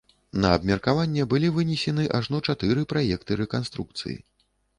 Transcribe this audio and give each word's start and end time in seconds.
На 0.43 0.51
абмеркаванне 0.59 1.27
былі 1.33 1.51
вынесены 1.57 2.07
ажно 2.21 2.41
чатыры 2.49 2.87
праекты 2.95 3.39
рэканструкцыі. 3.45 4.19